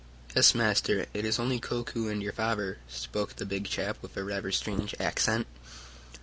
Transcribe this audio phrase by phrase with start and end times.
[0.35, 4.47] "Yes, master, it is only Koku and your father," spoke the big chap, with rather
[4.47, 5.45] a strange accent.